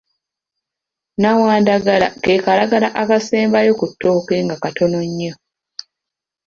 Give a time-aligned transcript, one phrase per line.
[1.21, 5.33] Nawandagala ke kalagala akasembayo ku ttooke nga katono nnyo.